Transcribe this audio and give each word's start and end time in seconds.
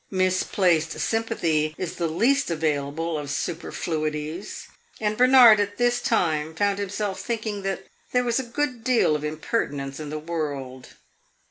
Misplaced 0.09 0.99
sympathy 0.99 1.75
is 1.77 1.97
the 1.97 2.07
least 2.07 2.49
available 2.49 3.19
of 3.19 3.29
superfluities, 3.29 4.67
and 4.99 5.15
Bernard 5.15 5.59
at 5.59 5.77
this 5.77 6.01
time 6.01 6.55
found 6.55 6.79
himself 6.79 7.21
thinking 7.21 7.61
that 7.61 7.85
there 8.11 8.23
was 8.23 8.39
a 8.39 8.43
good 8.43 8.83
deal 8.83 9.15
of 9.15 9.23
impertinence 9.23 9.99
in 9.99 10.09
the 10.09 10.17
world. 10.17 10.95